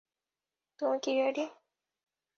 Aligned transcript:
তুমি 0.79 0.97
কি 1.03 1.11
রেডি? 1.17 1.45